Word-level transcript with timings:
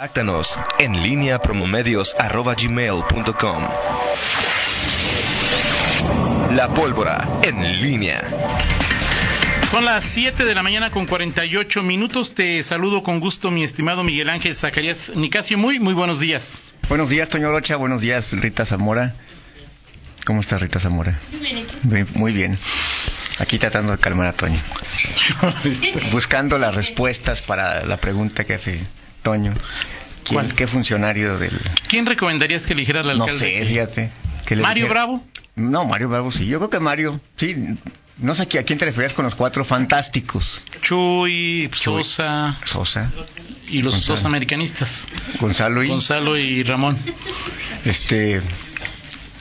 Contáctanos 0.00 0.58
en 0.78 1.02
línea 1.02 1.42
promomedios.com. 1.42 3.68
La 6.52 6.72
pólvora 6.72 7.28
en 7.42 7.82
línea. 7.82 8.22
Son 9.70 9.84
las 9.84 10.06
7 10.06 10.46
de 10.46 10.54
la 10.54 10.62
mañana 10.62 10.90
con 10.90 11.04
48 11.04 11.82
minutos. 11.82 12.34
Te 12.34 12.62
saludo 12.62 13.02
con 13.02 13.20
gusto, 13.20 13.50
mi 13.50 13.62
estimado 13.62 14.02
Miguel 14.02 14.30
Ángel 14.30 14.56
Zacarías 14.56 15.12
Nicasio. 15.16 15.58
Muy, 15.58 15.78
muy 15.78 15.92
buenos 15.92 16.18
días. 16.18 16.56
Buenos 16.88 17.10
días, 17.10 17.28
Toño 17.28 17.50
Rocha. 17.50 17.76
Buenos 17.76 18.00
días, 18.00 18.32
Rita 18.32 18.64
Zamora. 18.64 19.14
¿Cómo 20.24 20.40
está 20.40 20.56
Rita 20.56 20.80
Zamora? 20.80 21.20
Muy, 21.82 22.06
muy 22.14 22.32
bien. 22.32 22.58
Aquí 23.40 23.58
tratando 23.58 23.92
de 23.92 23.98
calmar 23.98 24.26
a 24.28 24.32
Toño. 24.34 24.60
Buscando 26.12 26.58
las 26.58 26.74
respuestas 26.74 27.42
para 27.42 27.84
la 27.84 27.96
pregunta 27.96 28.44
que 28.44 28.54
hace 28.54 28.80
Toño. 29.22 29.54
¿Quién, 30.24 30.34
¿Cuál? 30.42 30.54
¿Qué 30.54 30.66
funcionario 30.66 31.38
del...? 31.38 31.58
¿Quién 31.88 32.06
recomendarías 32.06 32.62
que 32.62 32.74
eligiera 32.74 33.00
al 33.00 33.16
No 33.18 33.24
alcalde? 33.24 33.38
sé, 33.60 33.64
fíjate. 33.66 34.10
que 34.46 34.56
¿Mario 34.56 34.84
dijera- 34.84 34.90
Bravo? 35.06 35.24
No, 35.56 35.84
Mario 35.86 36.08
Bravo 36.08 36.30
sí. 36.32 36.46
Yo 36.46 36.58
creo 36.58 36.70
que 36.70 36.80
Mario, 36.80 37.20
sí. 37.36 37.56
No 38.18 38.34
sé 38.34 38.42
a 38.42 38.48
qui- 38.48 38.58
a 38.58 38.62
quién 38.64 38.78
te 38.78 38.84
referías 38.84 39.14
con 39.14 39.24
los 39.24 39.34
cuatro 39.34 39.64
fantásticos. 39.64 40.60
Chuy, 40.82 41.70
Chuy. 41.72 42.04
Sosa 42.04 42.54
Sosa, 42.66 43.10
y 43.68 43.80
los 43.80 43.94
Gonzalo. 43.94 44.16
dos 44.16 44.24
americanistas, 44.26 45.04
Gonzalo 45.40 45.82
y... 45.82 45.88
Gonzalo 45.88 46.36
y 46.36 46.62
Ramón. 46.62 46.98
Este... 47.86 48.42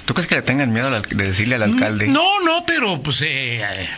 ¿Tú 0.09 0.15
crees 0.15 0.25
que 0.25 0.33
le 0.33 0.41
tengan 0.41 0.73
miedo 0.73 0.89
de 0.89 1.01
decirle 1.27 1.53
al 1.53 1.61
alcalde? 1.61 2.07
No, 2.07 2.39
no, 2.43 2.65
pero 2.65 2.99
pues 2.99 3.21
eh, 3.21 3.61
eh, 3.61 3.89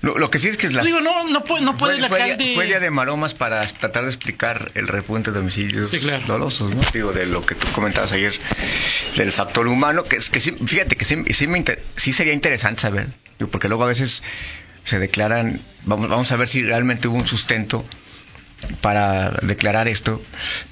Lo, 0.00 0.16
lo 0.16 0.30
que 0.30 0.38
sí 0.38 0.46
es 0.46 0.56
que 0.56 0.68
es 0.68 0.74
la... 0.74 0.84
digo, 0.84 1.00
no, 1.00 1.26
no 1.28 1.42
puede, 1.42 1.64
no 1.64 1.76
puede 1.76 2.06
fue, 2.06 2.22
alcalde. 2.22 2.44
día, 2.44 2.54
fue 2.54 2.66
día 2.66 2.78
de 2.78 2.92
maromas 2.92 3.34
para 3.34 3.66
tratar 3.66 4.04
de 4.04 4.10
explicar 4.10 4.70
el 4.76 4.86
repunte 4.86 5.32
de 5.32 5.40
homicidios 5.40 5.88
Sí, 5.88 5.98
claro. 5.98 6.22
dolosos, 6.24 6.72
¿no? 6.72 6.80
Digo, 6.92 7.12
de 7.12 7.26
lo 7.26 7.44
que 7.44 7.56
tú 7.56 7.66
comentabas 7.72 8.12
ayer, 8.12 8.32
del 9.16 9.32
factor 9.32 9.66
humano, 9.66 10.04
que, 10.04 10.18
es 10.18 10.30
que 10.30 10.38
sí, 10.40 10.52
fíjate 10.52 10.94
que 10.94 11.04
sí, 11.04 11.16
sí, 11.34 11.48
me 11.48 11.58
inter- 11.58 11.82
sí 11.96 12.12
sería 12.12 12.34
interesante 12.34 12.82
saber, 12.82 13.08
porque 13.50 13.66
luego 13.66 13.82
a 13.82 13.88
veces 13.88 14.22
se 14.84 15.00
declaran, 15.00 15.60
vamos, 15.84 16.08
vamos 16.08 16.30
a 16.30 16.36
ver 16.36 16.46
si 16.46 16.62
realmente 16.62 17.08
hubo 17.08 17.16
un 17.18 17.26
sustento 17.26 17.84
para 18.80 19.30
declarar 19.42 19.88
esto, 19.88 20.22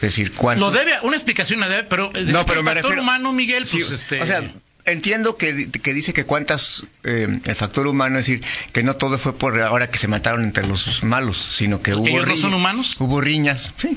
decir, 0.00 0.32
cuánto... 0.32 0.60
Lo 0.66 0.70
debe, 0.70 0.92
una 1.02 1.16
explicación 1.16 1.60
la 1.60 1.68
debe, 1.68 1.84
pero, 1.84 2.10
eh, 2.14 2.24
No, 2.24 2.44
pero 2.46 2.60
el 2.60 2.64
me 2.64 2.72
factor 2.72 2.90
refiero- 2.90 3.02
humano, 3.02 3.32
Miguel, 3.32 3.66
Sí, 3.66 3.78
pues 3.78 3.92
este. 3.92 4.20
O 4.22 4.26
sea, 4.26 4.42
entiendo 4.84 5.36
que, 5.36 5.70
que 5.70 5.94
dice 5.94 6.12
que 6.12 6.24
cuántas, 6.24 6.84
eh, 7.04 7.26
el 7.44 7.54
factor 7.56 7.86
humano, 7.86 8.18
es 8.18 8.26
decir, 8.26 8.44
que 8.72 8.82
no 8.82 8.96
todo 8.96 9.18
fue 9.18 9.36
por 9.36 9.60
ahora 9.60 9.90
que 9.90 9.98
se 9.98 10.06
mataron 10.08 10.44
entre 10.44 10.66
los 10.66 11.02
malos, 11.02 11.44
sino 11.52 11.82
que 11.82 11.94
hubo... 11.94 12.06
¿Ellos 12.06 12.26
no 12.26 12.32
riña- 12.34 12.40
son 12.40 12.54
humanos? 12.54 12.96
Hubo 12.98 13.20
riñas, 13.20 13.72
sí. 13.78 13.96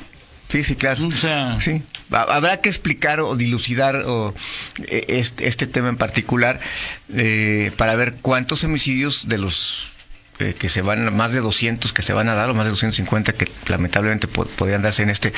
Sí, 0.50 0.64
sí, 0.64 0.76
claro. 0.76 1.06
O 1.08 1.12
sea- 1.12 1.62
sí. 1.62 1.84
Habrá 2.10 2.60
que 2.60 2.70
explicar 2.70 3.20
o 3.20 3.36
dilucidar 3.36 3.98
o, 3.98 4.34
eh, 4.88 5.06
este, 5.10 5.48
este 5.48 5.68
tema 5.68 5.90
en 5.90 5.98
particular 5.98 6.60
eh, 7.14 7.72
para 7.78 7.94
ver 7.96 8.16
cuántos 8.20 8.64
homicidios 8.64 9.28
de 9.28 9.38
los 9.38 9.92
eh, 10.40 10.56
que 10.58 10.70
se 10.70 10.82
van, 10.82 11.16
más 11.16 11.32
de 11.34 11.40
200 11.42 11.92
que 11.94 12.02
se 12.02 12.14
van 12.14 12.30
a 12.30 12.34
dar, 12.36 12.50
o 12.50 12.54
más 12.54 12.66
de 12.66 12.72
250 12.72 13.34
que 13.34 13.48
lamentablemente 13.68 14.28
po- 14.28 14.46
podrían 14.46 14.82
darse 14.82 15.04
en 15.04 15.10
este, 15.10 15.34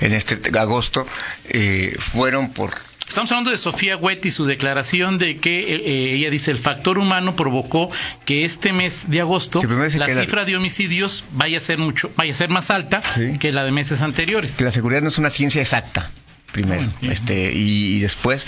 en 0.00 0.12
este 0.12 0.40
agosto, 0.58 1.06
eh, 1.48 1.94
fueron 1.98 2.50
por 2.50 2.74
Estamos 3.08 3.30
hablando 3.32 3.50
de 3.50 3.56
Sofía 3.56 3.96
Huet 3.96 4.26
y 4.26 4.30
su 4.30 4.44
declaración 4.44 5.16
de 5.16 5.38
que 5.38 5.60
eh, 5.76 6.12
ella 6.16 6.28
dice 6.28 6.50
el 6.50 6.58
factor 6.58 6.98
humano 6.98 7.36
provocó 7.36 7.90
que 8.26 8.44
este 8.44 8.74
mes 8.74 9.08
de 9.08 9.22
agosto 9.22 9.62
Sí, 9.62 9.96
la 9.98 10.06
cifra 10.08 10.44
de 10.44 10.56
homicidios 10.58 11.24
vaya 11.32 11.56
a 11.56 11.60
ser 11.62 11.78
mucho, 11.78 12.10
vaya 12.16 12.32
a 12.32 12.36
ser 12.36 12.50
más 12.50 12.70
alta 12.70 13.00
Sí. 13.14 13.38
que 13.38 13.50
la 13.50 13.64
de 13.64 13.72
meses 13.72 14.02
anteriores. 14.02 14.56
que 14.56 14.64
la 14.64 14.72
seguridad 14.72 15.00
no 15.00 15.08
es 15.08 15.16
una 15.16 15.30
ciencia 15.30 15.62
exacta 15.62 16.10
primero 16.52 16.76
Bueno, 16.82 16.92
bien. 17.00 17.12
este 17.14 17.50
y, 17.54 17.96
y 17.96 18.00
después 18.00 18.44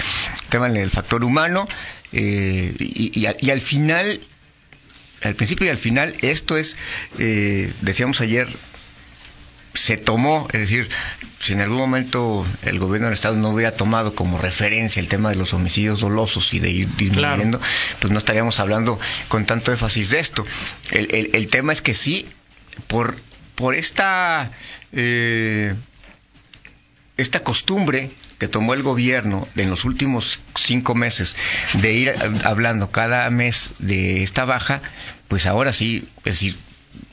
tema 0.50 0.68
del 0.68 0.90
factor 0.90 1.24
humano 1.24 1.66
eh, 2.12 2.74
y, 2.78 3.18
y 3.18 3.24
al- 3.26 3.36
y 3.40 3.48
al 3.50 3.62
final 3.62 4.20
al 5.22 5.34
principio 5.34 5.66
y 5.66 5.70
al 5.70 5.78
final 5.78 6.14
esto 6.22 6.56
es 6.56 6.76
eh, 7.18 7.72
decíamos 7.82 8.20
ayer 8.20 8.48
se 9.72 9.96
tomó, 9.96 10.48
es 10.52 10.60
decir, 10.62 10.88
si 11.38 11.52
en 11.52 11.60
algún 11.60 11.78
momento 11.78 12.44
el 12.62 12.80
gobierno 12.80 13.06
del 13.06 13.14
Estado 13.14 13.36
no 13.36 13.50
hubiera 13.50 13.76
tomado 13.76 14.14
como 14.14 14.36
referencia 14.36 14.98
el 14.98 15.08
tema 15.08 15.30
de 15.30 15.36
los 15.36 15.54
homicidios 15.54 16.00
dolosos 16.00 16.52
y 16.54 16.58
de 16.58 16.70
ir 16.70 16.88
disminuyendo, 16.96 17.60
pues 18.00 18.12
no 18.12 18.18
estaríamos 18.18 18.58
hablando 18.58 18.98
con 19.28 19.46
tanto 19.46 19.70
énfasis 19.70 20.10
de 20.10 20.18
esto. 20.18 20.44
El, 20.90 21.06
el- 21.14 21.30
el 21.34 21.46
tema 21.48 21.72
es 21.72 21.82
que 21.82 21.94
sí, 21.94 22.26
por, 22.88 23.16
por 23.54 23.76
esta, 23.76 24.50
eh, 24.92 25.72
esta 27.16 27.44
costumbre 27.44 28.10
que 28.40 28.48
tomó 28.48 28.72
el 28.72 28.82
gobierno 28.82 29.46
en 29.54 29.68
los 29.68 29.84
últimos 29.84 30.40
cinco 30.56 30.94
meses 30.94 31.36
de 31.74 31.92
ir 31.92 32.14
hablando 32.44 32.90
cada 32.90 33.28
mes 33.28 33.70
de 33.78 34.22
esta 34.22 34.46
baja, 34.46 34.80
pues 35.28 35.44
ahora 35.46 35.74
sí, 35.74 36.08
es 36.24 36.24
decir, 36.24 36.56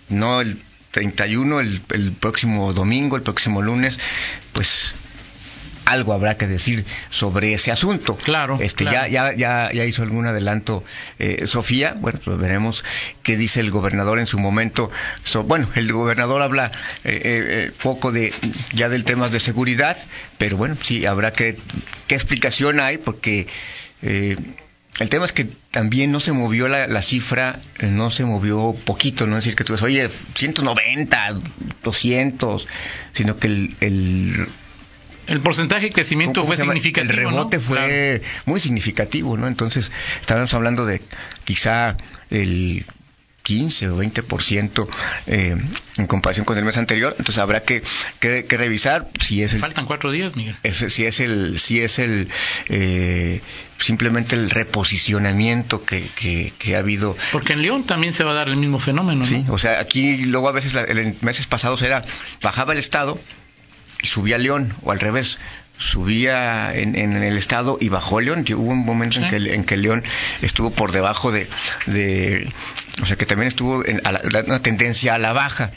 no 0.08 0.40
el 0.40 0.58
31, 0.92 1.60
el, 1.60 1.82
el 1.90 2.14
próximo 2.14 2.72
domingo, 2.72 3.18
el 3.18 3.24
próximo 3.24 3.62
lunes, 3.62 4.00
pues 4.54 4.94
algo 5.88 6.14
habrá 6.14 6.38
que 6.38 6.48
decir 6.48 6.86
sobre 7.10 7.54
ese 7.54 7.72
asunto. 7.72 8.16
Claro, 8.16 8.58
Este, 8.62 8.86
claro. 8.86 9.08
Ya, 9.10 9.32
ya, 9.32 9.36
ya, 9.38 9.72
ya 9.74 9.86
hizo 9.86 10.04
algún 10.04 10.26
adelanto 10.28 10.84
eh, 11.20 11.48
Sofía. 11.48 11.96
Bueno, 11.98 12.20
pues 12.24 12.38
veremos 12.38 12.84
qué 13.24 13.38
dice 13.38 13.60
el 13.60 13.72
gobernador 13.72 14.20
en 14.20 14.28
su 14.28 14.38
momento. 14.40 14.92
So- 15.24 15.44
bueno, 15.44 15.68
el 15.76 15.92
gobernador 15.92 16.42
habla 16.42 16.72
eh, 17.04 17.22
eh, 17.24 17.72
poco 17.82 18.12
de 18.12 18.34
ya 18.74 18.90
del 18.90 19.04
temas 19.04 19.32
de 19.32 19.40
seguridad, 19.40 19.98
pero 20.38 20.58
bueno, 20.58 20.76
sí 20.82 21.06
habrá 21.06 21.32
que 21.34 21.58
qué 22.08 22.16
explicación 22.16 22.80
hay 22.80 22.98
porque 22.98 23.48
eh, 24.02 24.36
el 25.00 25.10
tema 25.10 25.26
es 25.26 25.32
que 25.32 25.46
también 25.72 26.12
no 26.12 26.20
se 26.20 26.32
movió 26.32 26.68
la, 26.68 26.88
la 26.88 27.02
cifra, 27.02 27.60
eh, 27.80 27.86
no 27.88 28.10
se 28.12 28.24
movió 28.26 28.74
poquito, 28.84 29.28
no 29.28 29.38
es 29.38 29.44
decir 29.44 29.56
que 29.56 29.64
tú 29.64 29.74
dices, 29.74 29.84
oye, 29.86 30.10
190, 30.36 31.40
200, 31.84 32.68
sino 33.14 33.38
que 33.38 33.48
el, 33.48 33.76
el 33.82 34.48
El 35.28 35.42
porcentaje 35.42 35.88
de 35.88 35.92
crecimiento 35.92 36.42
¿cómo 36.42 36.54
fue 36.54 36.58
significativo. 36.64 37.12
El 37.12 37.18
rebote 37.18 37.58
¿no? 37.58 37.64
fue 37.64 38.22
muy 38.46 38.60
significativo, 38.60 39.38
¿no? 39.38 39.48
Entonces, 39.48 39.92
estábamos 40.22 40.54
hablando 40.54 40.86
de 40.86 41.02
quizá 41.46 41.98
el 42.30 42.86
15 43.44 43.90
o 43.92 44.04
20% 44.04 44.88
eh, 45.28 45.56
en 45.98 46.08
comparación 46.08 46.46
con 46.46 46.58
el 46.58 46.66
mes 46.66 46.76
anterior. 46.76 47.16
Entonces, 47.18 47.38
habrá 47.38 47.62
que, 47.64 47.82
que, 48.20 48.44
que 48.46 48.58
revisar 48.58 49.08
si 49.22 49.42
es 49.42 49.54
el 49.54 49.62
Faltan 49.62 49.86
cuatro 49.86 50.12
días, 50.12 50.36
Miguel. 50.36 50.58
es- 50.64 50.76
si 50.94 51.06
es 51.06 51.20
el 51.22 51.58
si 51.60 51.80
es 51.80 51.98
el 52.00 52.28
eh, 52.68 53.42
simplemente 53.80 54.36
el 54.36 54.50
reposicionamiento 54.50 55.84
que, 55.86 56.04
que, 56.16 56.52
que 56.58 56.76
ha 56.76 56.80
habido 56.80 57.16
Porque 57.32 57.54
en 57.54 57.62
León 57.62 57.84
también 57.86 58.14
se 58.14 58.24
va 58.26 58.32
a 58.32 58.36
dar 58.36 58.50
el 58.50 58.58
mismo 58.58 58.80
fenómeno. 58.80 59.22
¿no? 59.22 59.26
Sí, 59.26 59.46
o 59.48 59.58
sea, 59.58 59.80
aquí 59.80 60.18
luego 60.26 60.50
a 60.50 60.52
veces 60.52 60.74
la- 60.74 60.84
en 60.84 61.18
meses 61.22 61.46
pasados 61.48 61.82
era 61.84 62.04
bajaba 62.42 62.74
el 62.74 62.80
estado 62.80 63.18
subía 64.04 64.38
León 64.38 64.74
o 64.84 64.92
al 64.92 65.00
revés. 65.00 65.38
Subía 65.80 66.74
en, 66.74 66.96
en 66.96 67.22
el 67.22 67.38
estado 67.38 67.78
y 67.80 67.90
bajó 67.90 68.20
León. 68.20 68.44
Hubo 68.50 68.72
un 68.72 68.84
momento 68.84 69.20
en, 69.20 69.30
que, 69.30 69.54
en 69.54 69.64
que 69.64 69.78
León 69.78 70.04
estuvo 70.42 70.72
por 70.72 70.92
debajo 70.92 71.32
de, 71.32 71.48
de 71.86 72.52
o 73.02 73.06
sea, 73.06 73.16
que 73.16 73.28
también 73.28 73.48
estuvo 73.48 73.86
en 73.86 74.02
a 74.06 74.12
la- 74.12 74.22
la- 74.32 74.42
una 74.44 74.60
tendencia 74.60 75.14
a 75.14 75.20
la 75.20 75.34
baja. 75.34 75.72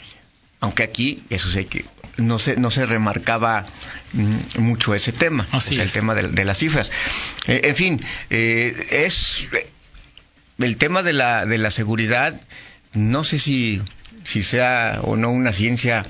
Aunque 0.59 0.81
aquí, 0.83 1.21
eso 1.29 1.49
sí 1.51 1.65
que 1.65 1.85
no 2.17 2.39
se, 2.39 2.55
no 2.57 2.71
se 2.71 2.85
remarcaba 2.87 3.65
mm, 4.13 4.59
mucho 4.61 4.95
ese 4.95 5.11
tema, 5.11 5.47
o 5.53 5.61
sea, 5.75 5.83
el 5.83 5.91
tema 5.91 6.15
de, 6.15 6.27
de 6.29 6.45
las 6.45 6.57
cifras. 6.57 6.91
Eh, 7.47 7.61
en 7.63 7.75
fin, 7.75 8.01
eh, 8.31 8.87
es 8.91 9.47
el 10.59 10.77
tema 10.77 11.03
de 11.03 11.13
la, 11.13 11.45
de 11.45 11.57
la 11.59 11.69
seguridad, 11.71 12.39
no 12.93 13.23
sé 13.23 13.37
si, 13.39 13.81
si 14.23 14.41
sea 14.43 14.99
o 15.03 15.15
no 15.15 15.29
una 15.31 15.53
ciencia 15.53 16.05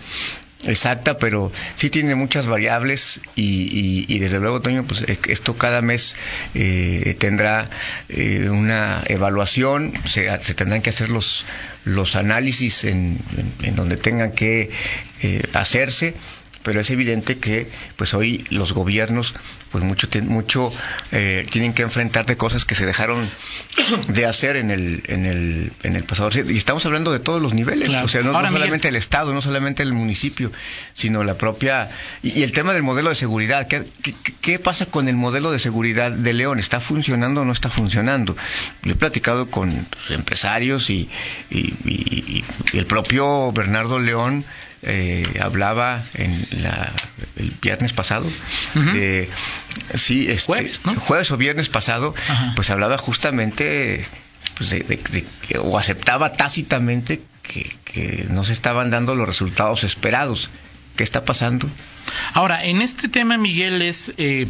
exacta, 0.66 1.18
pero 1.18 1.52
sí 1.76 1.90
tiene 1.90 2.16
muchas 2.16 2.46
variables 2.46 3.22
y, 3.36 3.64
y- 3.72 4.06
y 4.08 4.20
desde 4.20 4.40
luego, 4.40 4.62
Toño, 4.62 4.84
pues 4.86 5.02
eh, 5.08 5.18
esto 5.28 5.58
cada 5.58 5.82
mes 5.82 6.16
eh, 6.54 7.16
tendrá 7.20 7.70
eh, 8.10 8.48
una 8.50 9.02
evaluación, 9.08 9.92
se, 10.06 10.30
se 10.42 10.54
tendrán 10.54 10.82
que 10.82 10.92
hacer 10.92 11.10
los, 11.10 11.46
los 11.86 12.16
análisis 12.16 12.84
en, 12.84 13.18
en- 13.38 13.54
en 13.68 13.76
donde 13.76 13.98
tengan 13.98 14.32
que 14.34 14.70
eh, 15.24 15.44
hacerse 15.54 16.14
pero 16.64 16.80
es 16.82 16.90
evidente 16.90 17.38
que 17.40 17.70
pues 17.96 18.14
hoy 18.14 18.44
los 18.50 18.74
gobiernos 18.74 19.34
pues 19.72 19.84
mucho 19.84 20.08
mucho 20.24 20.72
eh, 21.12 21.46
tienen 21.50 21.74
que 21.74 21.82
enfrentar 21.84 22.26
de 22.26 22.36
cosas 22.38 22.66
que 22.66 22.76
se 22.76 22.86
dejaron 22.86 23.30
de 24.10 24.26
hacer 24.26 24.56
en 24.58 24.70
el 24.72 25.04
en 25.08 25.26
el 25.26 25.72
en 25.84 25.96
el 25.96 26.04
pasado. 26.04 26.30
Y 26.50 26.58
estamos 26.58 26.86
hablando 26.86 27.12
de 27.12 27.20
todos 27.20 27.42
los 27.42 27.54
niveles 27.54 27.90
Claro. 27.90 28.06
o 28.06 28.10
sea 28.10 28.22
no, 28.22 28.32
no 28.32 28.36
Ahora, 28.38 28.50
Miguel- 28.50 28.62
solamente 28.64 28.88
el 28.90 28.96
estado 28.96 29.34
no 29.34 29.42
solamente 29.42 29.82
el 29.84 29.94
municipio 29.94 30.52
sino 30.94 31.24
la 31.24 31.36
propia 31.38 31.90
y, 32.22 32.40
y 32.40 32.44
el 32.44 32.52
tema 32.52 32.74
del 32.74 32.84
modelo 32.84 33.10
de 33.10 33.16
seguridad. 33.16 33.68
¿qué, 33.68 33.84
qué, 34.02 34.14
qué 34.42 34.60
pasa 34.60 34.86
con 34.88 35.08
el 35.08 35.16
modelo 35.16 35.52
de 35.52 35.60
seguridad 35.60 36.12
de 36.12 36.34
León 36.34 36.60
está 36.60 36.80
funcionando 36.80 37.42
o 37.42 37.46
no 37.46 37.54
está 37.54 37.70
funcionando 37.70 38.36
yo 38.84 38.92
he 38.92 38.96
platicado 38.96 39.48
con 39.50 39.88
empresarios 40.10 40.90
y- 40.90 41.10
y 41.50 42.44
el 42.74 42.86
propio 42.86 43.52
Bernardo 43.52 44.00
León 44.00 44.46
eh, 44.84 45.40
hablaba 45.42 46.04
en 46.14 46.48
la, 46.62 46.92
el 47.38 47.52
viernes 47.62 47.94
pasado, 47.94 48.28
eh, 48.96 49.30
sí, 49.96 50.30
este, 50.30 50.46
Jueves, 50.48 50.82
¿no? 50.86 50.96
jueves 50.96 51.32
o 51.32 51.38
viernes 51.38 51.70
pasado, 51.70 52.14
Ajá. 52.30 52.54
pues 52.56 52.70
hablaba 52.70 52.98
justamente 52.98 54.06
pues, 54.58 54.70
de, 54.72 54.80
de- 54.80 54.98
de 55.50 55.58
o 55.60 55.78
aceptaba 55.78 56.34
tácitamente 56.34 57.22
que, 57.44 57.76
que 57.86 58.26
no 58.30 58.44
se 58.44 58.54
estaban 58.54 58.90
dando 58.92 59.16
los 59.16 59.28
resultados 59.28 59.84
esperados. 59.84 60.50
¿Qué 60.96 61.06
está 61.06 61.24
pasando? 61.24 61.70
Ahora, 62.34 62.66
en 62.66 62.82
este 62.82 63.08
tema, 63.08 63.38
Miguel, 63.38 63.82
es 63.82 64.14
eh, 64.18 64.48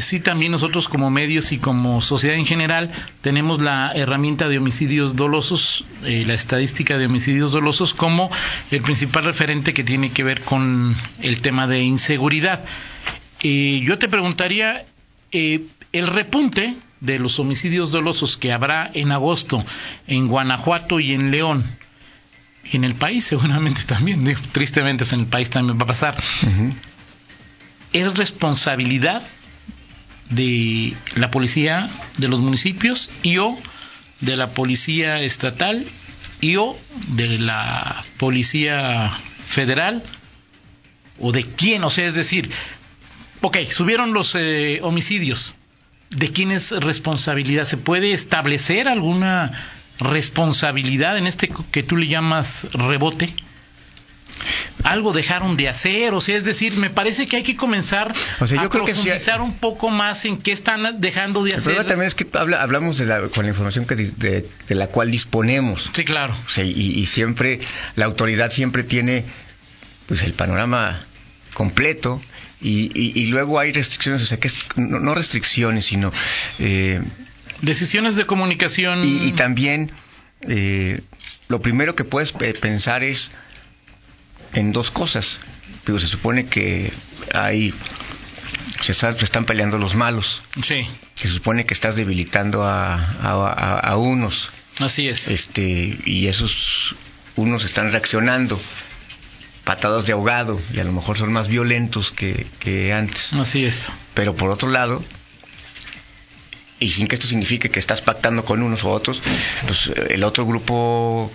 sí 0.00 0.20
también 0.20 0.52
nosotros 0.52 0.88
como 0.88 1.10
medios 1.10 1.52
y 1.52 1.58
como 1.58 2.00
sociedad 2.00 2.36
en 2.36 2.46
general 2.46 2.90
tenemos 3.20 3.60
la 3.62 3.92
herramienta 3.92 4.48
de 4.48 4.58
homicidios 4.58 5.16
dolosos, 5.16 5.84
eh, 6.04 6.24
la 6.26 6.34
estadística 6.34 6.98
de 6.98 7.06
homicidios 7.06 7.52
dolosos 7.52 7.94
como 7.94 8.30
el 8.70 8.82
principal 8.82 9.24
referente 9.24 9.72
que 9.72 9.84
tiene 9.84 10.10
que 10.10 10.22
ver 10.22 10.42
con 10.42 10.96
el 11.20 11.40
tema 11.40 11.66
de 11.66 11.82
inseguridad. 11.82 12.64
Eh, 13.42 13.80
yo 13.84 13.98
te 13.98 14.08
preguntaría, 14.08 14.84
eh, 15.32 15.62
el 15.92 16.06
repunte 16.06 16.74
de 17.00 17.18
los 17.18 17.38
homicidios 17.38 17.90
dolosos 17.90 18.36
que 18.36 18.52
habrá 18.52 18.90
en 18.92 19.10
agosto 19.12 19.64
en 20.06 20.28
Guanajuato 20.28 21.00
y 21.00 21.12
en 21.12 21.30
León, 21.30 21.64
y 22.70 22.76
en 22.76 22.84
el 22.84 22.94
país 22.94 23.24
seguramente 23.24 23.84
también, 23.84 24.24
digo, 24.24 24.40
tristemente 24.52 25.04
pues 25.04 25.14
en 25.14 25.20
el 25.20 25.26
país 25.26 25.48
también 25.48 25.78
va 25.78 25.84
a 25.84 25.86
pasar, 25.86 26.22
es 27.92 28.16
responsabilidad 28.16 29.22
de 30.30 30.94
la 31.14 31.30
policía 31.30 31.88
de 32.18 32.28
los 32.28 32.40
municipios 32.40 33.10
y 33.22 33.38
o 33.38 33.58
de 34.20 34.36
la 34.36 34.50
policía 34.50 35.20
estatal 35.20 35.84
y 36.40 36.56
o 36.56 36.76
de 37.08 37.38
la 37.38 38.02
policía 38.18 39.10
federal 39.44 40.02
o 41.18 41.32
de 41.32 41.42
quién, 41.42 41.84
o 41.84 41.90
sea, 41.90 42.06
es 42.06 42.14
decir, 42.14 42.50
ok, 43.42 43.58
subieron 43.68 44.14
los 44.14 44.34
eh, 44.34 44.80
homicidios, 44.82 45.54
¿de 46.10 46.30
quién 46.32 46.50
es 46.50 46.70
responsabilidad? 46.70 47.66
¿Se 47.66 47.76
puede 47.76 48.12
establecer 48.12 48.88
alguna 48.88 49.52
responsabilidad 49.98 51.18
en 51.18 51.26
este 51.26 51.50
que 51.70 51.82
tú 51.82 51.96
le 51.96 52.06
llamas 52.06 52.68
rebote? 52.72 53.34
Algo 54.84 55.12
dejaron 55.12 55.56
de 55.56 55.68
hacer, 55.68 56.14
o 56.14 56.20
sea, 56.20 56.36
es 56.36 56.44
decir, 56.44 56.76
me 56.76 56.90
parece 56.90 57.26
que 57.26 57.36
hay 57.36 57.42
que 57.42 57.56
comenzar 57.56 58.14
O 58.40 58.46
sea, 58.46 58.56
yo 58.58 58.64
a 58.66 58.70
creo 58.70 58.84
que 58.84 58.94
sí 58.94 59.00
hay- 59.02 59.18
profundizar 59.18 59.40
un 59.42 59.54
poco 59.54 59.90
más 59.90 60.24
en 60.24 60.38
qué 60.38 60.52
están 60.52 61.00
dejando 61.00 61.42
de 61.44 61.50
El 61.50 61.56
hacer. 61.56 61.64
problema 61.74 61.88
también 61.88 62.06
es 62.08 62.14
que 62.14 62.26
habla- 62.38 62.62
hablamos 62.62 62.98
de 62.98 63.06
la, 63.06 63.20
con 63.28 63.44
la 63.44 63.50
información 63.50 63.84
que 63.86 63.96
de, 63.96 64.48
de 64.68 64.74
la 64.74 64.86
cual 64.88 65.10
disponemos. 65.10 65.90
Sí, 65.94 66.04
claro. 66.04 66.34
O 66.46 66.50
sea, 66.50 66.64
y, 66.64 66.70
y 66.72 67.06
siempre, 67.06 67.60
la 67.96 68.06
autoridad 68.06 68.50
siempre 68.52 68.82
tiene 68.82 69.24
pues 70.06 70.22
el 70.22 70.32
panorama 70.32 71.00
completo 71.54 72.20
y, 72.60 72.90
y- 72.94 73.12
y 73.20 73.26
luego 73.26 73.58
hay 73.58 73.72
restricciones, 73.72 74.22
o 74.22 74.26
sea, 74.26 74.38
que 74.38 74.48
es, 74.48 74.56
no, 74.76 74.98
no 75.00 75.14
restricciones, 75.14 75.86
sino... 75.86 76.12
eh, 76.58 77.00
Decisiones 77.62 78.16
de 78.16 78.24
comunicación. 78.26 79.04
y, 79.04 79.26
y 79.28 79.32
también 79.32 79.90
eh, 80.48 81.00
lo 81.48 81.60
primero 81.60 81.94
que 81.94 82.04
puedes 82.04 82.32
pe- 82.32 82.54
pensar 82.54 83.04
es 83.04 83.30
en 84.54 84.72
dos 84.72 84.90
cosas. 84.90 85.38
Digo, 85.86 85.98
se 85.98 86.06
supone 86.06 86.46
que 86.46 86.92
hay... 87.34 87.72
Se, 88.82 88.92
está- 88.92 89.16
se 89.18 89.24
están 89.24 89.44
peleando 89.44 89.78
los 89.78 89.94
malos. 89.94 90.42
Sí, 90.62 90.86
Se 91.14 91.28
supone 91.28 91.64
que 91.66 91.74
estás 91.74 91.96
debilitando 91.96 92.64
a, 92.64 92.94
a- 92.94 93.52
a- 93.52 93.78
a 93.80 93.96
unos. 93.96 94.50
así 94.78 95.06
es. 95.08 95.28
este 95.28 95.98
y 96.04 96.26
esos 96.28 96.94
unos 97.36 97.64
están 97.64 97.92
reaccionando 97.92 98.60
patadas 99.64 100.06
de 100.06 100.12
ahogado 100.14 100.60
y 100.72 100.80
a 100.80 100.84
lo 100.84 100.92
mejor 100.92 101.16
son 101.18 101.32
más 101.32 101.46
violentos 101.48 102.10
que, 102.10 102.46
que 102.58 102.92
antes 102.92 103.32
Así 103.34 103.64
es. 103.64 103.86
pero 104.14 104.34
por 104.34 104.50
otro 104.50 104.68
lado 104.70 105.04
y 106.78 106.90
sin 106.90 107.06
que 107.06 107.14
esto 107.14 107.26
signifique 107.28 107.70
que 107.70 107.78
estás 107.78 108.00
pactando 108.00 108.44
con 108.44 108.62
unos 108.62 108.84
o 108.84 108.90
otros 108.90 109.20
pues 109.66 109.88
el 110.08 110.24
otro 110.24 110.46
grupo 110.46 111.30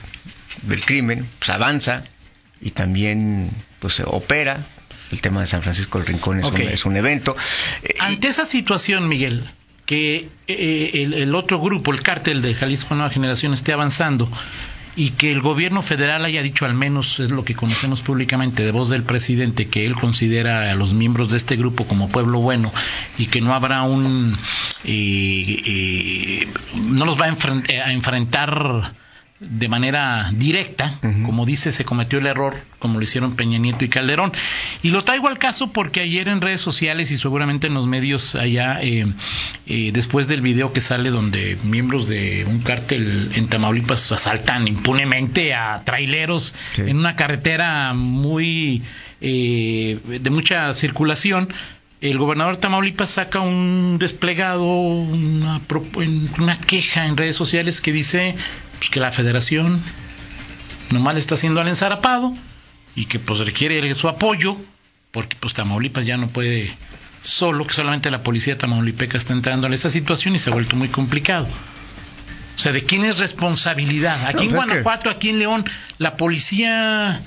del 0.64 0.84
crimen 0.84 1.28
pues 1.40 1.50
avanza 1.52 2.04
y 2.66 2.72
también 2.72 3.50
pues 3.80 4.02
opera 4.06 4.60
el 5.12 5.22
tema 5.22 5.40
de 5.40 5.48
San 5.48 5.62
Francisco 5.62 6.00
del 6.00 6.08
Rincón 6.08 6.40
es, 6.40 6.46
un, 6.48 6.62
es 6.74 6.86
un 6.86 6.98
evento 6.98 7.36
Eh, 7.84 7.94
y- 7.96 8.02
Ante 8.02 8.28
esa 8.28 8.46
situación, 8.46 9.08
Miguel, 9.08 9.44
que 9.86 10.28
eh, 10.48 10.92
el, 10.96 11.14
el 11.14 11.36
otro 11.36 11.62
grupo, 11.62 11.94
el 11.94 12.02
cártel 12.02 12.42
de 12.42 12.54
Jalisco 12.56 12.96
Nueva 12.96 13.12
Generación, 13.12 13.54
esté 13.54 13.72
avanzando 13.72 14.28
y 14.98 15.10
que 15.12 15.30
el 15.32 15.42
gobierno 15.42 15.82
federal 15.84 16.24
haya 16.26 16.42
dicho, 16.42 16.66
al 16.66 16.74
menos 16.74 17.20
es 17.20 17.30
lo 17.30 17.44
que 17.44 17.54
conocemos 17.54 18.00
públicamente 18.00 18.64
de 18.64 18.72
voz 18.72 18.90
del 18.90 19.04
presidente, 19.04 19.68
que 19.68 19.86
él 19.86 19.94
considera 19.94 20.72
a 20.72 20.76
los 20.76 20.94
miembros 20.94 21.30
de 21.30 21.36
este 21.38 21.58
grupo 21.58 21.86
como 21.86 22.08
pueblo 22.10 22.40
bueno 22.40 22.72
y 23.18 23.26
que 23.28 23.42
no 23.42 23.54
habrá 23.54 23.84
un. 23.84 24.36
eh, 24.86 25.62
eh, 25.66 26.48
no 26.88 27.06
los 27.06 27.20
va 27.20 27.26
a, 27.26 27.30
enfren- 27.32 27.70
a 27.86 27.92
enfrentar 27.92 28.94
de 29.40 29.68
manera 29.68 30.30
directa, 30.34 30.98
como 31.26 31.46
dice, 31.46 31.74
se 31.74 31.84
cometió 31.84 32.20
el 32.20 32.26
error, 32.26 32.56
como 32.80 33.00
lo 33.00 33.04
hicieron 33.04 33.36
Peña 33.36 33.58
Nieto 33.58 33.84
y 33.84 33.90
Calderón. 33.90 34.32
Y 34.82 34.92
lo 34.92 35.04
traigo 35.04 35.28
al 35.28 35.38
caso 35.40 35.74
porque 35.74 36.00
ayer 36.00 36.30
en 36.30 36.40
redes 36.40 36.62
sociales 36.62 37.12
y 37.12 37.18
seguramente 37.18 37.68
en 37.68 37.74
los 37.74 37.86
medios 37.86 38.36
allá, 38.36 38.82
eh, 38.82 39.06
eh, 39.68 39.92
después 39.94 40.28
del 40.30 40.40
video 40.40 40.72
que 40.72 40.80
sale 40.80 41.10
donde 41.10 41.58
miembros 41.66 42.08
de 42.08 42.46
un 42.48 42.60
cártel 42.62 43.32
en 43.36 43.48
Tamaulipas 43.48 44.10
asaltan 44.14 44.70
impunemente 44.70 45.54
a 45.54 45.76
traileros 45.84 46.56
Sí. 46.74 46.84
en 46.84 46.98
una 46.98 47.16
carretera 47.18 47.94
muy 47.94 48.84
eh, 49.20 50.00
de 50.06 50.30
mucha 50.30 50.74
circulación. 50.74 51.50
El 52.12 52.18
gobernador 52.18 52.56
de 52.56 52.62
Tamaulipas 52.62 53.10
saca 53.12 53.40
un 53.40 53.98
desplegado, 54.00 54.64
una, 54.66 55.60
una 56.40 56.60
queja 56.60 57.06
en 57.08 57.18
redes 57.18 57.36
sociales 57.36 57.82
que 57.82 57.92
dice 57.92 58.36
pues, 58.80 58.90
que 58.90 59.00
la 59.00 59.12
federación 59.12 59.82
nomás 60.92 61.16
le 61.16 61.20
está 61.20 61.36
haciendo 61.36 61.62
al 61.62 61.68
ensarapado 61.68 62.34
y 62.96 63.06
que 63.06 63.18
pues 63.20 63.40
requiere 63.40 63.94
su 63.96 64.08
apoyo 64.08 64.56
porque 65.12 65.36
pues 65.40 65.54
Tamaulipas 65.54 66.06
ya 66.06 66.18
no 66.18 66.28
puede 66.28 66.74
solo, 67.24 67.66
que 67.66 67.74
solamente 67.74 68.12
la 68.12 68.22
policía 68.22 68.56
tamaulipeca 68.58 69.18
está 69.18 69.34
entrando 69.34 69.66
en 69.66 69.74
esa 69.74 69.90
situación 69.90 70.36
y 70.36 70.40
se 70.40 70.52
ha 70.52 70.54
vuelto 70.54 70.76
muy 70.76 70.90
complicado. 70.90 71.48
O 72.56 72.60
sea, 72.60 72.72
¿de 72.72 72.82
quién 72.84 73.04
es 73.04 73.18
responsabilidad? 73.18 74.28
Aquí 74.28 74.44
en 74.44 74.50
que- 74.50 74.56
Guanajuato, 74.56 75.10
aquí 75.10 75.30
en 75.30 75.40
León, 75.40 75.66
la 75.98 76.18
policía... 76.18 77.20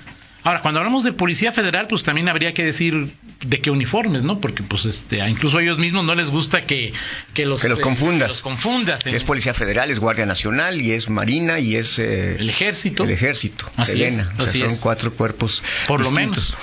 Ahora, 0.48 0.62
cuando 0.62 0.80
hablamos 0.80 1.04
de 1.04 1.12
policía 1.12 1.52
federal, 1.52 1.86
pues 1.88 2.04
también 2.04 2.26
habría 2.30 2.54
que 2.54 2.64
decir 2.64 3.12
de 3.44 3.58
qué 3.60 3.70
uniformes, 3.70 4.22
¿no? 4.22 4.40
Porque 4.40 4.62
pues 4.62 4.86
este, 4.86 5.18
incluso 5.28 5.58
a 5.58 5.62
ellos 5.62 5.78
mismos 5.78 6.06
no 6.06 6.14
les 6.14 6.30
gusta 6.30 6.62
que, 6.62 6.94
que 7.34 7.44
los, 7.44 7.60
Que 7.60 7.68
los 7.68 7.78
eh, 7.78 7.82
confundas. 7.82 8.28
que 8.28 8.32
los 8.32 8.40
confundas. 8.40 9.04
es 9.04 9.24
Policía 9.24 9.52
Federal, 9.52 9.90
es 9.90 9.98
Guardia 9.98 10.24
Nacional 10.24 10.80
y 10.80 10.92
es 10.92 11.10
Marina 11.10 11.58
y 11.60 11.76
es 11.76 11.98
eh, 11.98 12.36
el 12.40 12.48
ejército. 12.48 13.04
el 13.04 13.10
ejército, 13.10 13.70
Así 13.76 14.02
es, 14.02 14.14
O 14.14 14.16
sea, 14.16 14.32
así 14.46 14.58
son 14.60 14.68
es. 14.68 14.80
cuatro 14.80 15.12
cuerpos. 15.12 15.62
Por 15.86 16.00
lo 16.00 16.10
menos. 16.12 16.54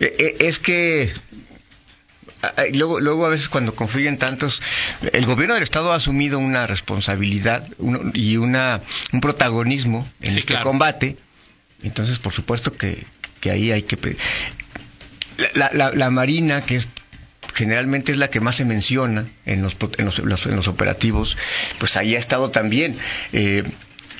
Eh, 0.00 0.12
eh, 0.18 0.36
Es 0.40 0.58
que 0.58 1.12
ah, 2.42 2.52
ah, 2.56 2.62
luego, 2.72 2.98
luego 2.98 3.24
a 3.24 3.28
veces 3.28 3.48
cuando 3.48 3.74
confluyen 3.76 4.18
tantos, 4.18 4.60
el 5.12 5.26
gobierno 5.26 5.54
del 5.54 5.62
estado 5.62 5.92
ha 5.92 5.96
asumido 5.96 6.40
una 6.40 6.66
responsabilidad 6.66 7.66
y 8.14 8.36
una 8.36 8.80
un 9.12 9.20
protagonismo 9.20 10.08
en 10.20 10.32
Sí, 10.32 10.38
este 10.40 10.54
claro. 10.54 10.70
combate. 10.70 11.16
Entonces, 11.86 12.18
por 12.18 12.32
supuesto 12.32 12.76
que, 12.76 13.04
que 13.40 13.50
ahí 13.50 13.72
hay 13.72 13.82
que 13.82 13.96
la, 15.54 15.70
la- 15.72 15.90
la 15.90 16.10
marina 16.10 16.64
que 16.64 16.76
es 16.76 16.88
generalmente 17.54 18.12
es 18.12 18.18
la 18.18 18.28
que 18.28 18.40
más 18.40 18.56
se 18.56 18.64
menciona 18.66 19.24
en 19.46 19.62
los, 19.62 19.76
en 19.98 20.04
los, 20.04 20.46
en 20.46 20.56
los 20.56 20.68
operativos, 20.68 21.36
pues 21.78 21.96
ahí 21.96 22.14
ha 22.14 22.18
estado 22.18 22.50
también. 22.50 22.98
Eh, 23.32 23.62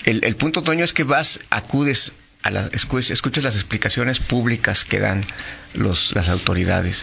el, 0.05 0.25
el 0.25 0.37
punto, 0.37 0.63
Toño, 0.63 0.85
es 0.85 0.93
que 0.95 1.05
vas, 1.05 1.41
acudes, 1.51 2.13
a 2.43 2.51
la, 2.51 2.71
escuchas 2.73 3.43
las 3.45 3.55
explicaciones 3.57 4.21
públicas 4.21 4.85
que 4.85 5.01
dan 5.01 5.25
los, 5.75 6.15
las 6.15 6.29
autoridades 6.29 7.03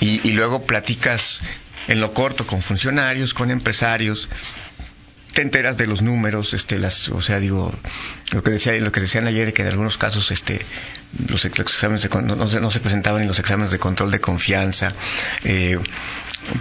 y, 0.00 0.20
y 0.28 0.32
luego 0.32 0.64
platicas 0.66 1.40
en 1.86 2.00
lo 2.00 2.12
corto 2.12 2.46
con 2.46 2.60
funcionarios, 2.60 3.32
con 3.32 3.50
empresarios, 3.50 4.28
te 5.38 5.42
enteras 5.42 5.78
de 5.78 5.86
los 5.86 6.02
números, 6.02 6.52
este, 6.52 6.80
las, 6.80 7.10
o 7.10 7.22
sea, 7.22 7.38
digo, 7.38 7.72
lo 8.32 8.42
que 8.42 8.50
decía, 8.50 8.72
lo 8.72 8.90
que 8.90 8.98
decían 9.00 9.24
ayer 9.28 9.52
que 9.52 9.62
en 9.62 9.68
algunos 9.68 9.96
casos, 9.96 10.32
este, 10.32 10.58
los, 11.28 11.44
ex- 11.44 11.56
los 11.60 11.72
exámenes 11.74 12.02
de, 12.02 12.08
no, 12.08 12.34
no 12.34 12.50
se, 12.50 12.60
no 12.60 12.72
se 12.72 12.80
presentaban 12.80 13.22
en 13.22 13.28
los 13.28 13.38
exámenes 13.38 13.70
de 13.70 13.78
control 13.78 14.10
de 14.10 14.20
confianza, 14.20 14.92
eh, 15.44 15.78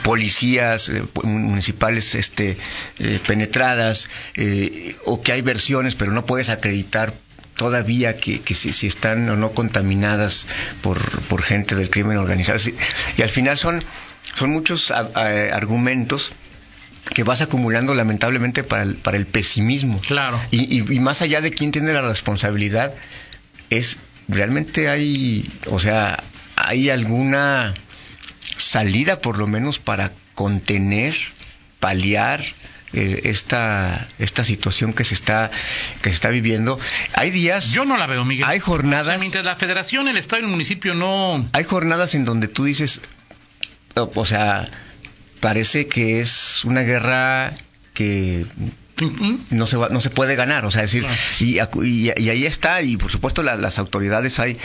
policías 0.04 0.90
eh, 0.90 1.04
municipales, 1.24 2.14
este, 2.14 2.56
eh, 3.00 3.20
penetradas, 3.26 4.10
eh, 4.36 4.96
o 5.06 5.24
que 5.24 5.32
hay 5.32 5.42
versiones, 5.42 5.96
pero 5.96 6.12
no 6.12 6.28
puedes 6.28 6.50
acreditar 6.50 7.16
todavía 7.56 8.16
que, 8.16 8.44
si, 8.54 8.74
si 8.74 8.86
están 8.86 9.28
o 9.28 9.36
no 9.36 9.54
contaminadas 9.54 10.46
por, 10.84 11.00
por 11.24 11.42
gente 11.42 11.74
del 11.74 11.90
crimen 11.90 12.18
organizado. 12.18 12.60
Y 13.18 13.24
al 13.24 13.30
final 13.30 13.58
son, 13.58 13.84
son 14.36 14.52
muchos 14.52 14.92
a- 14.92 15.10
argumentos 15.56 16.32
que 17.14 17.24
vas 17.24 17.42
acumulando 17.42 17.94
lamentablemente 17.94 18.64
para 18.64 18.84
el, 18.84 18.96
para 18.96 19.18
el 19.18 19.26
pesimismo. 19.26 20.00
Claro. 20.02 20.40
Y, 20.52 20.64
y- 20.80 20.94
y 20.96 21.00
más 21.00 21.22
allá 21.22 21.42
de 21.42 21.52
quién 21.52 21.72
tiene 21.72 21.94
la 21.94 22.02
responsabilidad, 22.02 22.94
es 23.70 23.98
realmente 24.28 24.90
hay, 24.90 25.44
o 25.68 25.80
sea, 25.80 26.22
hay 26.56 26.90
alguna 26.90 27.74
salida 28.58 29.20
por 29.22 29.38
lo 29.38 29.48
menos 29.48 29.80
para 29.80 30.12
contener, 30.36 31.16
paliar 31.80 32.44
eh, 32.94 33.22
esta 33.26 34.08
esta 34.18 34.44
situación 34.46 34.94
que 34.94 35.04
se 35.04 35.14
está 35.14 35.52
que 36.02 36.10
se 36.10 36.16
está 36.16 36.30
viviendo. 36.30 36.80
Hay 37.14 37.32
días, 37.32 37.72
Yo 37.72 37.86
no 37.86 37.98
la 37.98 38.08
veo, 38.08 38.24
Miguel. 38.26 38.46
hay 38.48 38.60
O 38.60 38.64
jornadas, 38.64 39.08
sea, 39.08 39.18
mientras 39.18 39.44
la 39.46 39.56
federación, 39.56 40.08
el 40.08 40.18
estado 40.18 40.42
y 40.42 40.46
el 40.46 40.52
municipio 40.52 40.94
no... 40.94 41.48
hay 41.54 41.64
jornadas 41.64 42.16
en 42.16 42.26
donde 42.26 42.48
tú 42.48 42.64
dices, 42.66 43.02
o 43.96 44.26
sea, 44.26 44.68
parece 45.40 45.88
que 45.88 46.20
es 46.20 46.64
una 46.66 46.82
guerra 46.82 47.54
que 47.94 48.46
no 49.52 49.68
se 49.68 49.78
va, 49.78 49.90
no 49.90 50.02
se 50.02 50.10
puede 50.10 50.36
ganar, 50.36 50.66
o 50.66 50.72
sea, 50.72 50.82
decir, 50.82 51.04
Claro. 51.04 51.16
y, 51.40 51.60
y- 51.88 52.12
y 52.20 52.30
ahí 52.30 52.46
está, 52.48 52.82
y 52.82 52.98
por 52.98 53.12
supuesto 53.12 53.44
la- 53.44 53.56
las 53.56 53.78
autoridades 53.78 54.40
hay, 54.40 54.58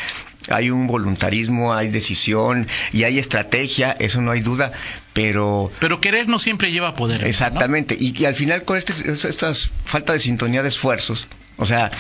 hay 0.49 0.71
un 0.71 0.87
voluntarismo, 0.87 1.75
hay 1.75 1.89
decisión 1.89 2.67
y 2.95 3.05
hay 3.05 3.19
estrategia, 3.19 3.95
eso 3.99 4.23
no 4.23 4.31
hay 4.31 4.41
duda, 4.41 4.73
pero 5.13 5.71
Pero 5.81 6.01
querer 6.01 6.29
no 6.29 6.39
siempre 6.39 6.73
lleva 6.73 6.95
poder. 6.95 7.21
¿no? 7.21 7.27
exactamente, 7.27 7.95
y, 7.99 8.19
y 8.19 8.25
al 8.25 8.35
final 8.35 8.63
con 8.65 8.79
este, 8.79 8.95
estas 9.13 9.71
falta 9.85 10.15
de 10.15 10.19
sintonía 10.21 10.63
de 10.63 10.69
esfuerzos, 10.71 11.27
o 11.59 11.67
sea, 11.67 11.91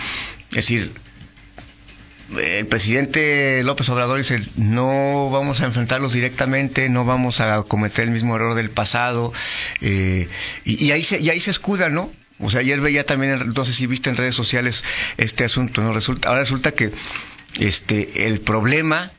es 0.51 0.57
decir, 0.57 0.93
el 2.41 2.67
presidente 2.67 3.63
López 3.65 3.89
Obrador 3.89 4.19
dice, 4.19 4.43
no 4.57 5.31
vamos 5.31 5.61
a 5.61 5.67
enfrentarlos 5.67 6.13
directamente, 6.13 6.89
no 6.89 7.05
vamos 7.05 7.41
a 7.41 7.63
cometer 7.63 8.05
el 8.05 8.11
mismo 8.11 8.37
error 8.37 8.55
del 8.55 8.71
pasado, 8.71 9.33
eh, 9.81 10.29
y, 10.65 10.91
ahí 10.91 11.05
se, 11.05 11.21
y 11.21 11.31
ahí 11.31 11.41
se 11.41 11.51
escuda, 11.51 11.89
¿no? 11.89 12.11
O 12.39 12.51
sea, 12.51 12.61
ayer 12.61 12.81
veía 12.81 13.07
también, 13.07 13.53
no 13.55 13.65
sé 13.65 13.73
si 13.73 13.87
viste 13.87 14.11
en 14.11 14.17
redes 14.17 14.35
sociales 14.35 14.85
este 15.17 15.45
asunto, 15.45 15.81
¿no? 15.81 15.93
Resulta, 15.93 16.29
ahora 16.29 16.41
resulta 16.41 16.73
que 16.73 16.91
este, 17.59 18.27
el 18.27 18.41
problema 18.41 19.13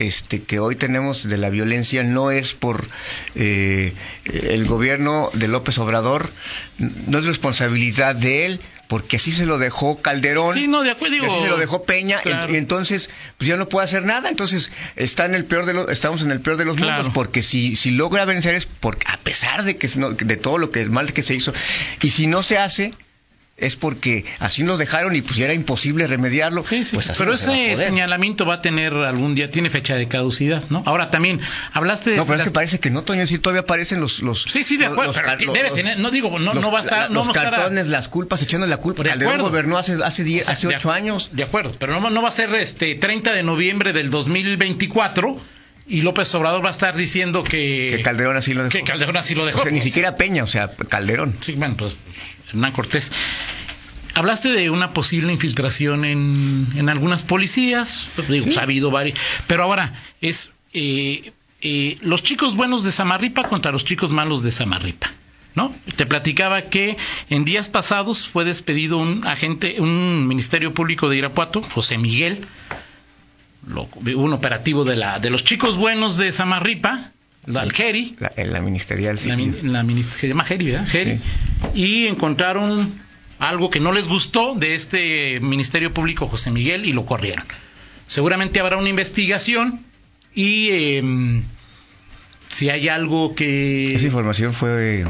este, 0.00 0.42
que 0.42 0.58
hoy 0.58 0.74
tenemos 0.76 1.28
de 1.28 1.36
la 1.38 1.50
violencia 1.50 2.02
no 2.02 2.30
es 2.32 2.52
por 2.54 2.88
eh, 3.36 3.92
el 4.24 4.64
gobierno 4.66 5.30
de 5.34 5.46
López 5.46 5.78
Obrador, 5.78 6.30
no 6.78 7.18
es 7.18 7.26
responsabilidad 7.26 8.14
de 8.16 8.46
él, 8.46 8.60
porque 8.88 9.16
así 9.18 9.30
se 9.30 9.46
lo 9.46 9.58
dejó 9.58 10.02
Calderón. 10.02 10.56
Sí, 10.56 10.66
no, 10.66 10.82
de 10.82 10.90
acuerdo, 10.90 11.14
y 11.16 11.20
digo, 11.20 11.32
así 11.32 11.42
se 11.44 11.48
lo 11.50 11.58
dejó 11.58 11.84
Peña, 11.84 12.18
claro. 12.22 12.52
y 12.52 12.56
entonces 12.56 13.10
pues 13.38 13.46
ya 13.46 13.56
no 13.56 13.68
puede 13.68 13.84
hacer 13.84 14.04
nada, 14.04 14.28
entonces 14.30 14.72
está 14.96 15.26
en 15.26 15.34
el 15.36 15.44
peor 15.44 15.66
de 15.66 15.74
los, 15.74 15.90
estamos 15.90 16.22
en 16.22 16.32
el 16.32 16.40
peor 16.40 16.56
de 16.56 16.64
los 16.64 16.76
Claro. 16.76 16.94
mundos, 16.96 17.12
porque 17.14 17.42
si, 17.42 17.76
si 17.76 17.90
logra 17.92 18.24
vencer 18.24 18.54
es 18.54 18.66
porque 18.66 19.06
a 19.06 19.18
pesar 19.18 19.62
de 19.64 19.76
que 19.76 19.86
de 19.86 20.36
todo 20.36 20.58
lo 20.58 20.70
que 20.72 20.84
mal 20.86 21.12
que 21.12 21.22
se 21.22 21.34
hizo, 21.34 21.52
y 22.02 22.08
si 22.10 22.26
no 22.26 22.42
se 22.42 22.58
hace 22.58 22.92
es 23.60 23.76
porque 23.76 24.24
así 24.38 24.62
nos 24.62 24.78
dejaron 24.78 25.14
y 25.16 25.22
pues 25.22 25.38
era 25.38 25.54
imposible 25.54 26.06
remediarlo. 26.06 26.62
Sí, 26.62 26.84
sí. 26.84 26.96
pues 26.96 27.12
pero 27.16 27.30
va 27.30 27.34
ese 27.36 27.76
señalamiento 27.76 28.46
va 28.46 28.54
a 28.54 28.62
tener 28.62 28.92
algún 28.94 29.34
día, 29.34 29.50
tiene 29.50 29.70
fecha 29.70 29.94
de 29.96 30.08
caducidad, 30.08 30.62
¿no? 30.70 30.82
Ahora 30.86 31.10
también, 31.10 31.40
hablaste 31.72 32.10
de... 32.10 32.16
No, 32.16 32.26
pero 32.26 32.38
es 32.38 32.44
que 32.44 32.50
parece 32.50 32.80
que 32.80 32.90
no, 32.90 33.02
Toño, 33.02 33.26
sí 33.26 33.38
todavía 33.38 33.60
aparecen 33.62 34.00
los... 34.00 34.20
los 34.22 34.42
Sí, 34.42 34.62
sí, 34.64 34.76
de 34.76 34.84
los- 34.84 34.92
acuerdo, 34.92 35.12
los 35.12 35.16
pero 35.16 35.28
car- 35.28 35.38
debe 35.54 35.68
los- 35.68 35.76
tener, 35.78 35.98
no 35.98 36.10
digo, 36.10 36.38
no, 36.38 36.54
los- 36.54 36.62
no 36.62 36.72
va 36.72 36.78
a 36.78 36.82
estar, 36.82 37.10
no 37.10 37.16
los 37.16 37.26
vamos 37.28 37.36
a 37.36 37.50
cartones, 37.50 37.86
las 37.86 38.08
culpas, 38.08 38.42
echando 38.42 38.66
la 38.66 38.76
culpa. 38.78 39.02
De 39.02 39.10
Calderón 39.10 39.34
acuerdo. 39.34 39.50
gobernó 39.50 39.78
hace, 39.78 39.98
hace, 40.04 40.24
diez- 40.24 40.42
O 40.42 40.44
sea, 40.44 40.52
hace 40.54 40.68
de- 40.68 40.76
ocho 40.76 40.90
años. 40.92 41.28
De 41.32 41.42
acuerdo, 41.42 41.72
pero 41.78 41.98
no, 42.00 42.10
no 42.10 42.22
va 42.22 42.28
a 42.28 42.32
ser 42.32 42.54
este 42.54 42.94
30 42.94 43.32
de 43.32 43.42
noviembre 43.42 43.92
del 43.92 44.10
2024 44.10 45.40
y 45.86 46.02
López 46.02 46.32
Obrador 46.34 46.64
va 46.64 46.68
a 46.68 46.72
estar 46.72 46.96
diciendo 46.96 47.42
que... 47.42 47.94
Que 47.96 48.02
Calderón 48.02 48.36
así 48.36 48.54
lo 48.54 48.62
dejó. 48.64 48.70
que 48.70 48.84
Calderón 48.84 49.16
así 49.16 49.34
lo 49.34 49.44
dejó. 49.44 49.60
O 49.60 49.62
sea, 49.62 49.72
ni 49.72 49.80
siquiera 49.80 50.14
Peña, 50.16 50.44
o 50.44 50.46
sea, 50.46 50.70
Calderón. 50.88 51.36
Sí, 51.40 51.52
bueno, 51.54 51.74
pues 51.76 51.96
Hernán 52.50 52.72
Cortés. 52.72 53.10
Hablaste 54.14 54.50
de 54.50 54.70
una 54.70 54.92
posible 54.92 55.32
infiltración 55.32 56.04
en, 56.04 56.66
en 56.76 56.88
algunas 56.88 57.22
policías, 57.22 58.08
pues, 58.16 58.28
digo, 58.28 58.46
ha 58.58 58.62
habido 58.62 58.90
varios, 58.90 59.18
pero 59.46 59.62
ahora 59.62 59.92
es 60.20 60.52
eh, 60.74 61.32
eh, 61.62 61.96
los 62.02 62.22
chicos 62.22 62.56
buenos 62.56 62.82
de 62.84 62.92
Samarripa 62.92 63.48
contra 63.48 63.70
los 63.72 63.84
chicos 63.84 64.10
malos 64.10 64.42
de 64.42 64.50
Samarripa. 64.52 65.10
¿No? 65.56 65.74
Te 65.96 66.06
platicaba 66.06 66.62
que 66.62 66.96
en 67.28 67.44
días 67.44 67.68
pasados 67.68 68.28
fue 68.28 68.44
despedido 68.44 68.98
un 68.98 69.26
agente, 69.26 69.80
un 69.80 70.28
ministerio 70.28 70.72
público 70.72 71.08
de 71.08 71.16
Irapuato, 71.16 71.60
José 71.60 71.98
Miguel, 71.98 72.46
lo- 73.66 73.88
un 74.16 74.32
operativo 74.32 74.84
de 74.84 74.94
la 74.94 75.18
de 75.18 75.28
los 75.28 75.42
chicos 75.42 75.76
buenos 75.76 76.16
de 76.16 76.30
Samarripa, 76.30 77.10
la 77.46 77.62
Algeri, 77.62 78.14
La, 78.18 78.32
en 78.36 78.52
la 78.52 78.60
ministerial, 78.60 79.18
sí. 79.18 79.28
la, 79.28 79.36
min- 79.36 79.72
la 79.72 79.82
ministra 79.82 80.18
se 80.18 80.28
llama 80.28 80.44
Geri, 80.44 80.66
¿verdad? 80.70 80.86
Geri. 80.88 81.20
Y 81.74 82.06
encontraron 82.06 82.92
algo 83.38 83.70
que 83.70 83.80
no 83.80 83.92
les 83.92 84.06
gustó 84.08 84.54
de 84.54 84.74
este 84.74 85.40
Ministerio 85.40 85.92
Público 85.94 86.26
José 86.28 86.50
Miguel 86.50 86.84
y 86.84 86.92
lo 86.92 87.06
corrieron. 87.06 87.44
Seguramente 88.06 88.60
habrá 88.60 88.76
una 88.76 88.88
investigación 88.90 89.80
y 90.34 90.70
em, 90.96 91.42
si 92.50 92.68
hay 92.68 92.88
algo 92.88 93.34
que... 93.34 93.94
Esa 93.94 94.06
información 94.06 94.52
fue 94.52 95.04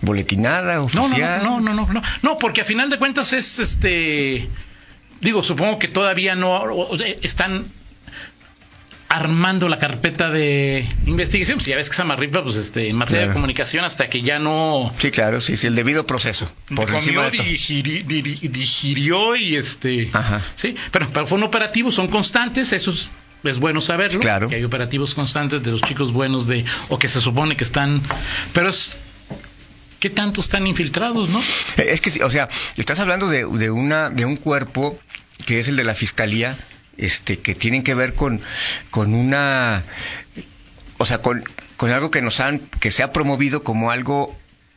boletinada, 0.00 0.80
oficial. 0.80 1.42
no, 1.42 1.60
no, 1.60 1.72
no, 1.74 1.86
no, 1.86 1.92
no, 1.92 2.02
no, 2.22 2.38
porque 2.38 2.60
a 2.60 2.64
final 2.64 2.88
de 2.88 2.98
cuentas 2.98 3.32
es 3.32 3.58
este, 3.58 4.48
digo, 5.20 5.42
supongo 5.42 5.78
que 5.78 5.88
todavía 5.88 6.34
no 6.36 6.62
están 7.22 7.66
armando 9.08 9.68
la 9.68 9.78
carpeta 9.78 10.30
de 10.30 10.86
investigación. 11.06 11.60
Si 11.60 11.70
ya 11.70 11.76
ves 11.76 11.88
que 11.88 11.96
Samarripa, 11.96 12.42
pues 12.42 12.56
este, 12.56 12.88
en 12.88 12.96
materia 12.96 13.20
Claro. 13.20 13.30
de 13.30 13.34
comunicación, 13.34 13.84
hasta 13.84 14.08
que 14.10 14.20
ya 14.22 14.38
no 14.38 14.92
Sí, 14.98 15.10
claro, 15.10 15.40
sí, 15.40 15.56
sí, 15.56 15.66
el 15.66 15.74
debido 15.74 16.06
proceso. 16.06 16.50
Por 16.74 16.90
comió, 16.90 17.22
de 17.22 17.38
digiri- 17.38 18.04
digirió 18.50 19.34
y 19.36 19.56
este, 19.56 20.10
Ajá. 20.12 20.42
sí, 20.56 20.74
pero, 20.92 21.08
pero 21.12 21.26
fue 21.26 21.38
un 21.38 21.44
operativo, 21.44 21.90
son 21.90 22.08
constantes, 22.08 22.72
eso 22.72 22.90
es, 22.90 23.08
bueno 23.58 23.80
saberlo, 23.80 24.20
Claro. 24.20 24.48
que 24.50 24.56
hay 24.56 24.64
operativos 24.64 25.14
constantes 25.14 25.62
de 25.62 25.70
los 25.70 25.80
chicos 25.80 26.12
buenos 26.12 26.46
de, 26.46 26.66
o 26.90 26.98
que 26.98 27.08
se 27.08 27.20
supone 27.22 27.56
que 27.56 27.64
están, 27.64 28.02
pero 28.52 28.68
es, 28.68 28.98
¿qué 30.00 30.10
tanto 30.10 30.42
están 30.42 30.66
infiltrados, 30.66 31.30
no? 31.30 31.40
Es 31.78 32.02
que, 32.02 32.10
sí, 32.10 32.20
o 32.20 32.30
sea, 32.30 32.50
estás 32.76 33.00
hablando 33.00 33.28
de, 33.30 33.46
de 33.46 33.70
una, 33.70 34.10
de 34.10 34.26
un 34.26 34.36
cuerpo 34.36 34.98
que 35.46 35.60
es 35.60 35.68
el 35.68 35.76
de 35.76 35.84
la 35.84 35.94
fiscalía, 35.94 36.58
este, 36.98 37.38
que 37.38 37.54
tienen 37.54 37.82
que 37.82 37.94
ver 37.94 38.14
con, 38.14 38.40
con 38.90 39.14
una, 39.14 39.84
o 40.98 41.06
sea, 41.06 41.22
con, 41.22 41.42
con 41.76 41.90
algo 41.90 42.10
que 42.10 42.20
nos 42.22 42.40
han, 42.40 42.58
que 42.80 42.90
se 42.90 43.02
ha 43.02 43.12
promovido 43.12 43.62
como 43.62 43.90
algo 43.90 44.36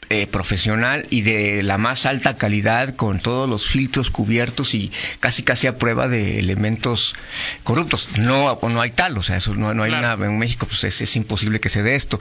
eh, 0.09 0.27
profesional 0.27 1.07
y 1.09 1.21
de 1.21 1.63
la 1.63 1.77
más 1.77 2.05
alta 2.05 2.35
calidad, 2.35 2.95
con 2.95 3.19
todos 3.19 3.49
los 3.49 3.65
filtros 3.67 4.11
cubiertos 4.11 4.73
y 4.73 4.91
casi 5.21 5.41
casi 5.41 5.67
a 5.67 5.77
prueba 5.77 6.07
de 6.09 6.37
elementos 6.39 7.15
corruptos. 7.63 8.09
No, 8.17 8.59
no 8.61 8.81
hay 8.81 8.91
tal, 8.91 9.17
o 9.17 9.23
sea, 9.23 9.37
eso 9.37 9.55
no, 9.55 9.73
no 9.73 9.83
hay 9.83 9.91
Claro. 9.91 10.07
nada. 10.17 10.25
En 10.27 10.37
México, 10.37 10.65
pues 10.67 10.83
es, 10.83 10.99
es 11.01 11.15
imposible 11.15 11.59
que 11.61 11.69
se 11.69 11.81
dé 11.81 11.95
esto. 11.95 12.19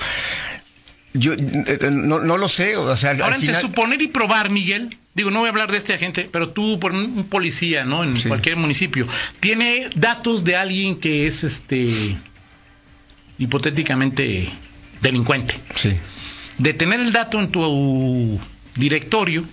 Yo 1.12 1.32
eh, 1.34 1.78
no, 1.90 2.20
no 2.20 2.36
lo 2.38 2.48
sé, 2.48 2.76
o 2.76 2.96
sea, 2.96 3.10
al 3.10 3.22
Ahora, 3.22 3.34
entre 3.34 3.48
final- 3.48 3.60
suponer 3.62 4.00
y 4.00 4.06
probar, 4.06 4.50
Miguel, 4.50 4.96
digo, 5.14 5.30
no 5.30 5.40
voy 5.40 5.48
a 5.48 5.50
hablar 5.50 5.70
de 5.70 5.78
este 5.78 5.92
agente, 5.92 6.28
pero 6.30 6.50
tú, 6.50 6.78
por 6.78 6.92
un, 6.92 7.24
policía, 7.24 7.84
¿no? 7.84 8.04
En 8.04 8.16
Sí. 8.16 8.28
cualquier 8.28 8.56
municipio, 8.56 9.06
tiene 9.40 9.88
datos 9.94 10.44
de 10.44 10.56
alguien 10.56 10.96
que 11.00 11.26
es, 11.26 11.44
este, 11.44 12.16
hipotéticamente 13.38 14.50
delincuente. 15.00 15.54
Sí. 15.74 15.96
De 16.58 16.74
tener 16.74 17.00
el 17.00 17.12
dato 17.12 17.40
en 17.40 17.50
tu 17.50 18.38
directorio, 18.76 19.44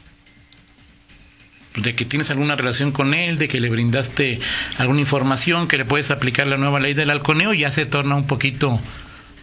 de 1.75 1.95
que 1.95 2.05
tienes 2.05 2.29
alguna 2.31 2.55
relación 2.55 2.91
con 2.91 3.13
él, 3.13 3.37
de 3.37 3.47
que 3.47 3.59
le 3.59 3.69
brindaste 3.69 4.39
alguna 4.77 4.99
información, 4.99 5.67
que 5.67 5.77
le 5.77 5.85
puedes 5.85 6.09
aplicar 6.11 6.47
la 6.47 6.57
nueva 6.57 6.79
ley 6.79 6.93
del 6.95 7.09
halconeo, 7.11 7.53
ya 7.53 7.71
se 7.71 7.85
torna 7.85 8.15
un 8.15 8.25
poquito 8.27 8.79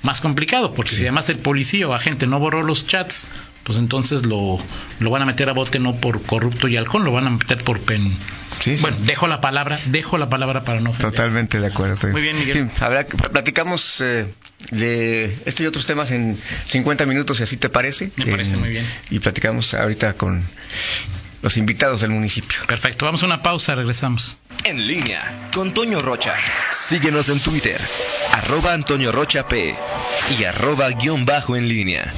más 0.02 0.20
complicado, 0.20 0.74
porque 0.74 0.90
si 0.90 1.02
además 1.02 1.28
el 1.30 1.38
policía 1.38 1.88
o 1.88 1.94
agente 1.94 2.26
no 2.26 2.38
borró 2.40 2.62
los 2.62 2.86
chats, 2.86 3.28
pues 3.64 3.78
entonces 3.78 4.24
lo, 4.26 4.58
lo 5.00 5.10
van 5.10 5.22
a 5.22 5.26
meter 5.26 5.48
a 5.48 5.52
bote 5.52 5.78
no 5.78 5.96
por 5.96 6.22
corrupto 6.22 6.68
y 6.68 6.76
halcón, 6.76 7.04
lo 7.04 7.12
van 7.12 7.26
a 7.26 7.30
meter 7.30 7.58
por 7.64 7.80
pen. 7.80 8.16
Sí, 8.60 8.76
sí. 8.76 8.82
Bueno, 8.82 8.96
dejo 9.00 9.26
la 9.26 9.40
palabra, 9.40 9.80
dejo 9.86 10.16
la 10.16 10.28
palabra 10.28 10.62
para 10.64 10.80
no 10.80 10.90
ofender. 10.90 11.10
Totalmente 11.10 11.58
de 11.58 11.66
acuerdo. 11.66 12.08
Muy 12.10 12.20
bien, 12.22 12.38
Miguel. 12.38 12.70
Habrá 12.80 13.04
que- 13.06 13.16
platicamos 13.16 14.00
eh, 14.00 14.32
de 14.70 15.36
este 15.44 15.64
y 15.64 15.66
otros 15.66 15.86
temas 15.86 16.12
en 16.12 16.38
50 16.66 17.04
minutos, 17.06 17.38
si 17.38 17.42
así 17.42 17.56
te 17.56 17.68
parece. 17.68 18.10
Me 18.16 18.26
parece 18.26 18.54
Eh, 18.54 18.58
muy 18.58 18.68
bien. 18.70 18.86
Y 19.10 19.18
platicamos 19.18 19.74
ahorita 19.74 20.12
con 20.14 20.46
los 21.42 21.56
invitados 21.56 22.00
del 22.00 22.10
municipio. 22.10 22.58
Perfecto, 22.66 23.04
vamos 23.06 23.22
a 23.22 23.26
una 23.26 23.42
pausa, 23.42 23.74
regresamos. 23.74 24.36
En 24.62 24.86
línea 24.86 25.48
con 25.52 25.74
Toño 25.74 26.00
Rocha. 26.00 26.34
Síguenos 26.70 27.28
en 27.28 27.40
Twitter, 27.40 27.78
arroba 28.32 28.72
Antonio 28.72 29.10
Rocha 29.12 29.46
P 29.48 29.74
y 30.38 30.44
arroba 30.44 30.88
guion 30.90 31.26
bajo 31.26 31.56
en 31.56 31.68
línea. 31.68 32.14